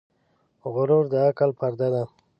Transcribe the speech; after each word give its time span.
غرور 0.73 1.05
د 1.13 1.15
عقل 1.27 1.49
پرده 1.59 1.87
ده. 1.93 2.03